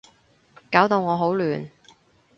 [0.71, 1.69] 搞到我好亂